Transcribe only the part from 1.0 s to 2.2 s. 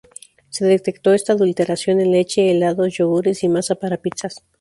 esta adulteración en